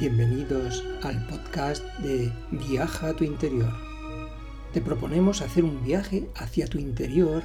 [0.00, 3.70] Bienvenidos al podcast de Viaja a tu interior.
[4.72, 7.42] Te proponemos hacer un viaje hacia tu interior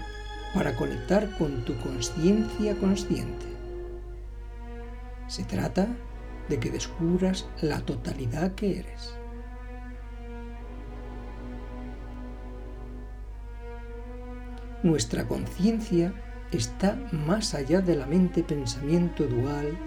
[0.54, 3.45] para conectar con tu conciencia consciente.
[5.28, 5.98] Se trata
[6.48, 9.17] de que descubras la totalidad que eres.
[14.81, 16.14] Nuestra conciencia
[16.53, 19.78] está más allá de la mente-pensamiento dual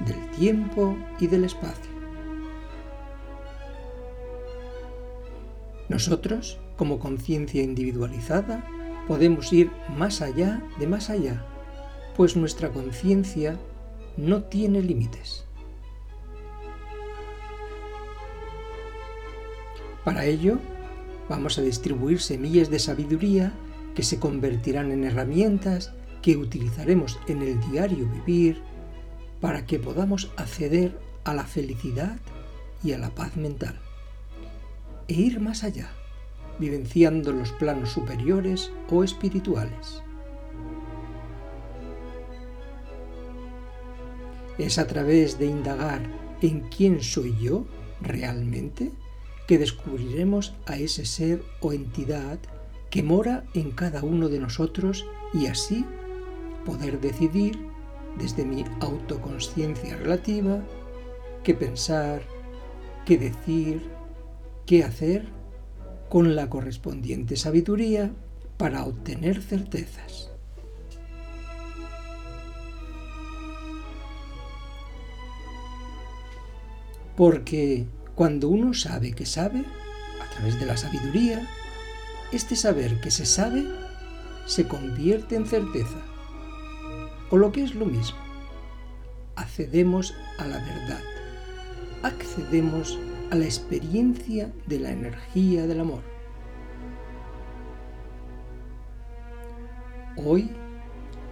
[0.00, 1.89] del tiempo y del espacio.
[5.90, 8.64] Nosotros, como conciencia individualizada,
[9.08, 11.44] podemos ir más allá de más allá,
[12.16, 13.58] pues nuestra conciencia
[14.16, 15.46] no tiene límites.
[20.04, 20.60] Para ello,
[21.28, 23.52] vamos a distribuir semillas de sabiduría
[23.96, 28.62] que se convertirán en herramientas que utilizaremos en el diario vivir
[29.40, 32.16] para que podamos acceder a la felicidad
[32.84, 33.76] y a la paz mental
[35.10, 35.90] e ir más allá,
[36.60, 40.04] vivenciando los planos superiores o espirituales.
[44.56, 46.00] Es a través de indagar
[46.42, 47.66] en quién soy yo
[48.00, 48.92] realmente
[49.48, 52.38] que descubriremos a ese ser o entidad
[52.88, 55.84] que mora en cada uno de nosotros y así
[56.64, 57.58] poder decidir
[58.16, 60.62] desde mi autoconsciencia relativa
[61.42, 62.22] qué pensar,
[63.04, 63.99] qué decir,
[64.70, 65.24] qué hacer
[66.08, 68.12] con la correspondiente sabiduría
[68.56, 70.30] para obtener certezas.
[77.16, 79.64] Porque cuando uno sabe que sabe,
[80.22, 81.44] a través de la sabiduría,
[82.30, 83.64] este saber que se sabe
[84.46, 86.00] se convierte en certeza
[87.30, 88.20] o lo que es lo mismo,
[89.34, 91.02] accedemos a la verdad,
[92.04, 92.96] accedemos
[93.30, 96.02] a la experiencia de la energía del amor.
[100.16, 100.50] Hoy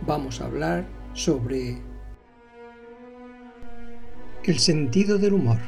[0.06, 1.82] vamos a hablar sobre
[4.44, 5.58] el sentido del humor.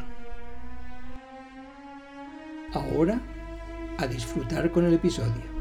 [2.72, 3.20] Ahora,
[3.98, 5.59] a disfrutar con el episodio.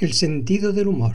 [0.00, 1.14] El sentido del humor.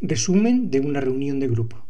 [0.00, 1.86] Resumen de una reunión de grupo.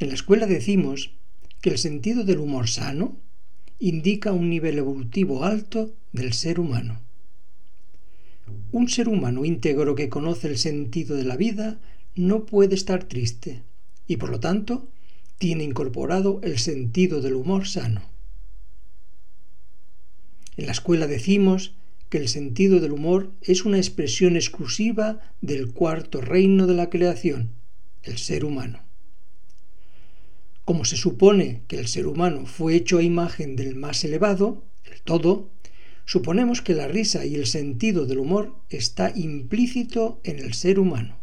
[0.00, 1.12] En la escuela decimos
[1.60, 3.16] que el sentido del humor sano
[3.78, 7.00] indica un nivel evolutivo alto del ser humano.
[8.72, 11.78] Un ser humano íntegro que conoce el sentido de la vida
[12.16, 13.62] no puede estar triste
[14.08, 14.88] y por lo tanto
[15.38, 18.02] tiene incorporado el sentido del humor sano.
[20.56, 21.74] En la escuela decimos
[22.08, 27.50] que el sentido del humor es una expresión exclusiva del cuarto reino de la creación,
[28.02, 28.80] el ser humano.
[30.64, 35.00] Como se supone que el ser humano fue hecho a imagen del más elevado, el
[35.02, 35.48] todo,
[36.04, 41.18] suponemos que la risa y el sentido del humor está implícito en el ser humano.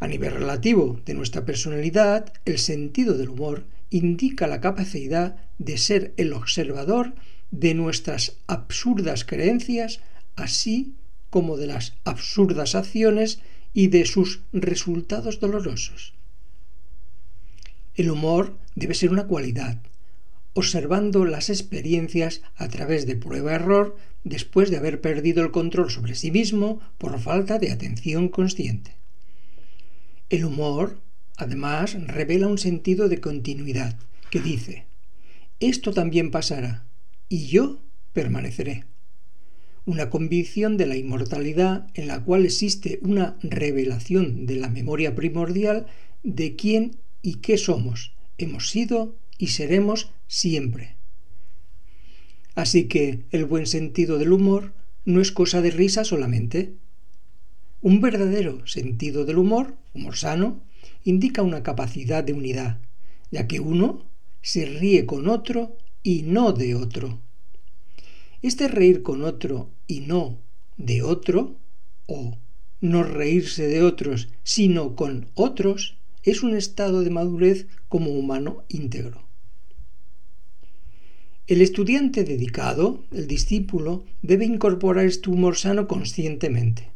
[0.00, 6.14] A nivel relativo de nuestra personalidad, el sentido del humor indica la capacidad de ser
[6.16, 7.14] el observador
[7.50, 10.00] de nuestras absurdas creencias,
[10.36, 10.94] así
[11.30, 13.40] como de las absurdas acciones
[13.72, 16.14] y de sus resultados dolorosos.
[17.94, 19.78] El humor debe ser una cualidad,
[20.54, 26.30] observando las experiencias a través de prueba-error después de haber perdido el control sobre sí
[26.30, 28.96] mismo por falta de atención consciente.
[30.30, 31.00] El humor,
[31.36, 33.98] además, revela un sentido de continuidad
[34.30, 34.86] que dice,
[35.60, 36.86] esto también pasará
[37.28, 37.80] y yo
[38.12, 38.84] permaneceré.
[39.86, 45.86] Una convicción de la inmortalidad en la cual existe una revelación de la memoria primordial
[46.22, 50.96] de quién y qué somos, hemos sido y seremos siempre.
[52.54, 54.72] Así que el buen sentido del humor
[55.04, 56.74] no es cosa de risa solamente,
[57.84, 60.62] un verdadero sentido del humor, humor sano,
[61.04, 62.78] indica una capacidad de unidad,
[63.30, 64.06] ya que uno
[64.40, 67.20] se ríe con otro y no de otro.
[68.40, 70.38] Este reír con otro y no
[70.78, 71.56] de otro,
[72.06, 72.38] o
[72.80, 79.20] no reírse de otros sino con otros, es un estado de madurez como humano íntegro.
[81.46, 86.93] El estudiante dedicado, el discípulo, debe incorporar este humor sano conscientemente.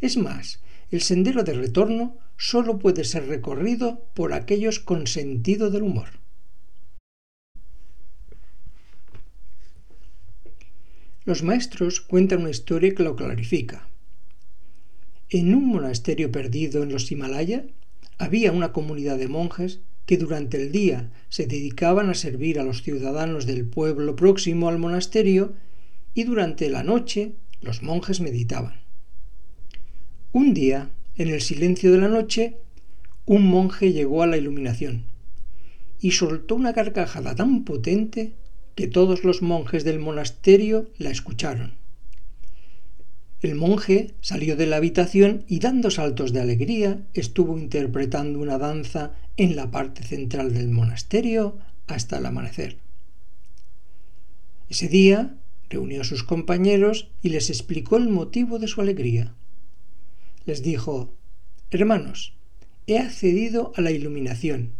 [0.00, 0.60] Es más,
[0.90, 6.08] el sendero de retorno solo puede ser recorrido por aquellos con sentido del humor.
[11.24, 13.88] Los maestros cuentan una historia que lo clarifica.
[15.28, 17.64] En un monasterio perdido en los Himalaya
[18.16, 22.82] había una comunidad de monjes que durante el día se dedicaban a servir a los
[22.82, 25.54] ciudadanos del pueblo próximo al monasterio
[26.14, 28.85] y durante la noche los monjes meditaban.
[30.36, 32.58] Un día, en el silencio de la noche,
[33.24, 35.04] un monje llegó a la iluminación
[35.98, 38.34] y soltó una carcajada tan potente
[38.74, 41.72] que todos los monjes del monasterio la escucharon.
[43.40, 49.14] El monje salió de la habitación y dando saltos de alegría estuvo interpretando una danza
[49.38, 51.56] en la parte central del monasterio
[51.86, 52.76] hasta el amanecer.
[54.68, 55.34] Ese día
[55.70, 59.32] reunió a sus compañeros y les explicó el motivo de su alegría.
[60.46, 61.12] Les dijo,
[61.70, 62.34] Hermanos,
[62.86, 64.70] he accedido a la iluminación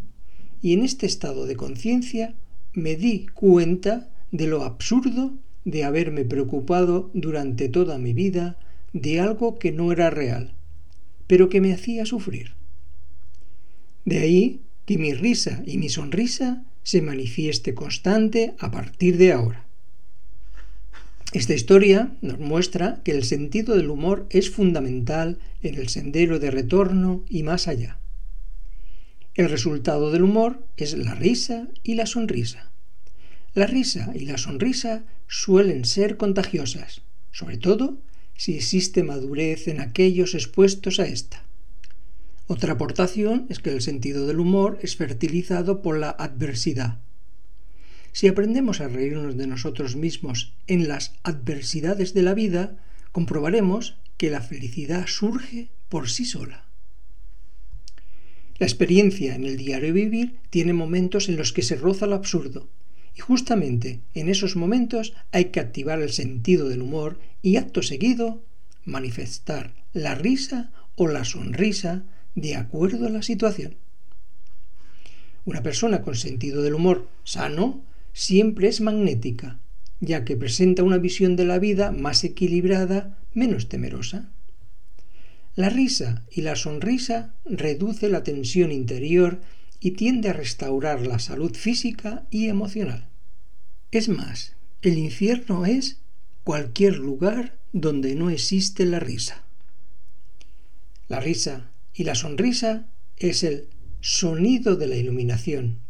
[0.62, 2.34] y en este estado de conciencia
[2.72, 5.34] me di cuenta de lo absurdo
[5.64, 8.58] de haberme preocupado durante toda mi vida
[8.92, 10.54] de algo que no era real,
[11.26, 12.52] pero que me hacía sufrir.
[14.04, 19.65] De ahí que mi risa y mi sonrisa se manifieste constante a partir de ahora.
[21.32, 26.50] Esta historia nos muestra que el sentido del humor es fundamental en el sendero de
[26.50, 27.98] retorno y más allá.
[29.34, 32.70] El resultado del humor es la risa y la sonrisa.
[33.54, 37.02] La risa y la sonrisa suelen ser contagiosas,
[37.32, 37.98] sobre todo
[38.36, 41.42] si existe madurez en aquellos expuestos a esta.
[42.46, 47.00] Otra aportación es que el sentido del humor es fertilizado por la adversidad.
[48.16, 52.78] Si aprendemos a reírnos de nosotros mismos en las adversidades de la vida,
[53.12, 56.64] comprobaremos que la felicidad surge por sí sola.
[58.56, 62.70] La experiencia en el diario vivir tiene momentos en los que se roza lo absurdo,
[63.14, 68.42] y justamente en esos momentos hay que activar el sentido del humor y acto seguido
[68.86, 72.04] manifestar la risa o la sonrisa
[72.34, 73.76] de acuerdo a la situación.
[75.44, 77.84] Una persona con sentido del humor sano
[78.16, 79.60] siempre es magnética,
[80.00, 84.32] ya que presenta una visión de la vida más equilibrada, menos temerosa.
[85.54, 89.42] La risa y la sonrisa reduce la tensión interior
[89.80, 93.06] y tiende a restaurar la salud física y emocional.
[93.90, 95.98] Es más, el infierno es
[96.42, 99.44] cualquier lugar donde no existe la risa.
[101.06, 102.86] La risa y la sonrisa
[103.18, 103.68] es el
[104.00, 105.80] sonido de la iluminación.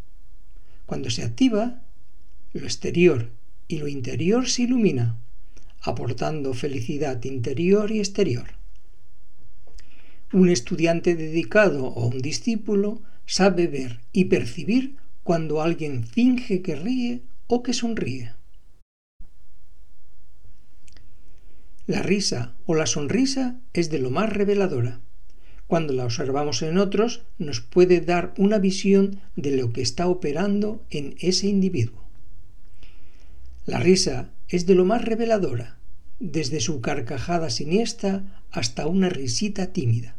[0.86, 1.85] Cuando se activa,
[2.56, 3.30] lo exterior
[3.68, 5.18] y lo interior se ilumina,
[5.80, 8.48] aportando felicidad interior y exterior.
[10.32, 17.22] Un estudiante dedicado o un discípulo sabe ver y percibir cuando alguien finge que ríe
[17.46, 18.34] o que sonríe.
[21.86, 25.00] La risa o la sonrisa es de lo más reveladora.
[25.68, 30.84] Cuando la observamos en otros nos puede dar una visión de lo que está operando
[30.90, 32.05] en ese individuo.
[33.66, 35.76] La risa es de lo más reveladora,
[36.20, 40.14] desde su carcajada siniestra hasta una risita tímida.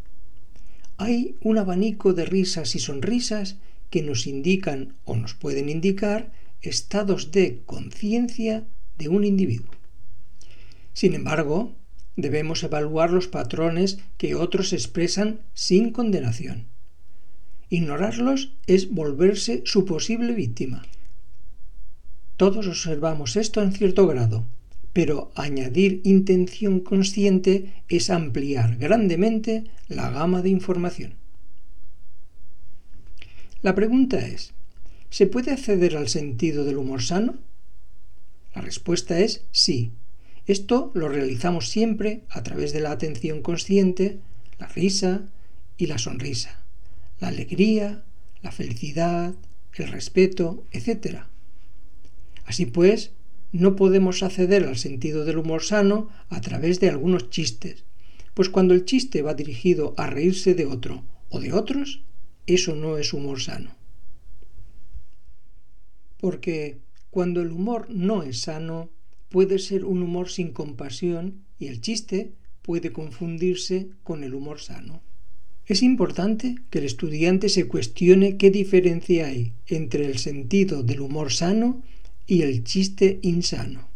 [0.97, 3.55] Hay un abanico de risas y sonrisas
[3.89, 6.29] que nos indican o nos pueden indicar
[6.61, 8.65] estados de conciencia
[8.97, 9.71] de un individuo.
[10.91, 11.73] Sin embargo,
[12.17, 16.65] debemos evaluar los patrones que otros expresan sin condenación.
[17.69, 20.83] Ignorarlos es volverse su posible víctima.
[22.37, 24.45] Todos observamos esto en cierto grado,
[24.93, 31.15] pero añadir intención consciente es ampliar grandemente la gama de información.
[33.61, 34.53] La pregunta es,
[35.09, 37.35] ¿Se puede acceder al sentido del humor sano?
[38.53, 39.91] La respuesta es sí.
[40.45, 44.19] Esto lo realizamos siempre a través de la atención consciente,
[44.59, 45.29] la risa
[45.77, 46.63] y la sonrisa,
[47.19, 48.03] la alegría,
[48.41, 49.33] la felicidad,
[49.75, 51.23] el respeto, etc.
[52.47, 53.11] Así pues,
[53.51, 57.85] no podemos acceder al sentido del humor sano a través de algunos chistes,
[58.33, 62.01] pues cuando el chiste va dirigido a reírse de otro o de otros,
[62.47, 63.77] eso no es humor sano
[66.19, 68.89] porque cuando el humor no es sano,
[69.29, 75.01] puede ser un humor sin compasión y el chiste puede confundirse con el humor sano.
[75.65, 81.31] Es importante que el estudiante se cuestione qué diferencia hay entre el sentido del humor
[81.31, 81.83] sano
[82.27, 83.87] y el chiste insano.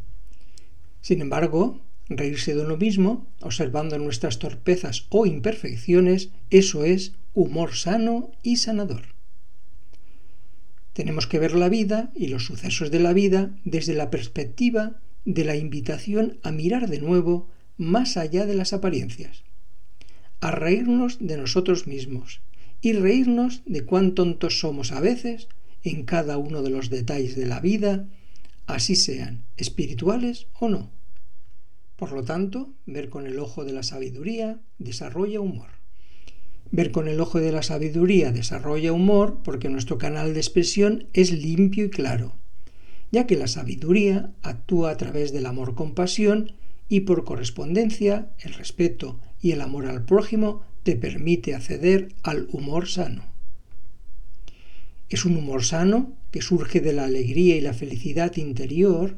[1.01, 8.31] Sin embargo, reírse de uno mismo, observando nuestras torpezas o imperfecciones, eso es humor sano
[8.41, 9.03] y sanador.
[10.93, 15.45] Tenemos que ver la vida y los sucesos de la vida desde la perspectiva de
[15.45, 19.43] la invitación a mirar de nuevo más allá de las apariencias,
[20.39, 22.41] a reírnos de nosotros mismos
[22.81, 25.47] y reírnos de cuán tontos somos a veces
[25.83, 28.07] en cada uno de los detalles de la vida,
[28.67, 30.91] así sean espirituales o no.
[31.95, 35.69] Por lo tanto, ver con el ojo de la sabiduría desarrolla humor.
[36.71, 41.31] Ver con el ojo de la sabiduría desarrolla humor porque nuestro canal de expresión es
[41.31, 42.33] limpio y claro,
[43.11, 46.53] ya que la sabiduría actúa a través del amor-compasión
[46.87, 52.87] y por correspondencia el respeto y el amor al prójimo te permite acceder al humor
[52.87, 53.25] sano.
[55.11, 59.17] Es un humor sano que surge de la alegría y la felicidad interior,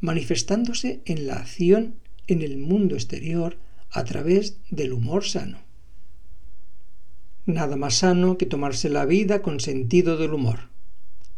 [0.00, 1.94] manifestándose en la acción
[2.26, 3.56] en el mundo exterior
[3.92, 5.60] a través del humor sano.
[7.46, 10.68] Nada más sano que tomarse la vida con sentido del humor.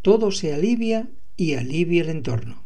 [0.00, 2.62] Todo se alivia y alivia el entorno.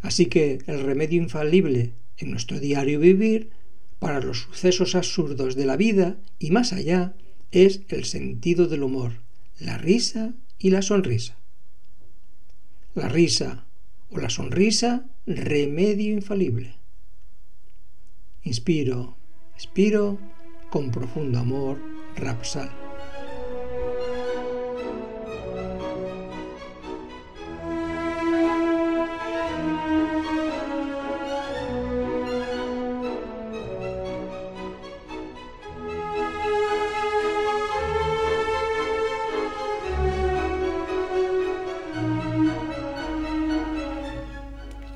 [0.00, 3.50] Así que el remedio infalible en nuestro diario vivir
[3.98, 7.14] para los sucesos absurdos de la vida y más allá
[7.50, 9.27] es el sentido del humor,
[9.58, 11.36] la risa y la sonrisa.
[12.94, 13.66] La risa
[14.10, 16.76] o la sonrisa, remedio infalible.
[18.42, 19.16] Inspiro,
[19.54, 20.18] expiro
[20.70, 21.78] con profundo amor,
[22.16, 22.87] Rapsal.